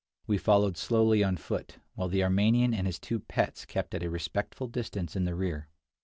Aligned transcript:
We 0.25 0.39
followed 0.39 0.77
slowly 0.77 1.23
on 1.23 1.37
foot, 1.37 1.77
while 1.93 2.07
II 2.07 2.13
53 2.13 2.17
the 2.17 2.23
Armenian 2.23 2.73
and 2.73 2.87
his 2.87 2.97
two 2.97 3.19
pets 3.19 3.65
kept 3.65 3.93
at 3.93 4.01
a 4.01 4.09
respectful 4.09 4.65
distance 4.65 5.15
in 5.15 5.25
the 5.25 5.35
rear. 5.35 5.69